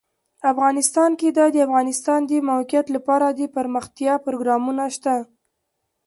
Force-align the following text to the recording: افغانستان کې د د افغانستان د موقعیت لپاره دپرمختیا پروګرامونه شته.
افغانستان 0.51 1.11
کې 1.19 1.29
د 1.37 1.39
د 1.53 1.57
افغانستان 1.67 2.19
د 2.29 2.31
موقعیت 2.51 2.87
لپاره 2.95 3.25
دپرمختیا 3.41 4.13
پروګرامونه 4.25 4.83
شته. 4.95 5.15